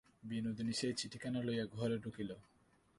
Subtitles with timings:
[0.23, 2.31] বিনোদিনী সেই চিঠিখানা লইয়া ঘরে ঢুকিল।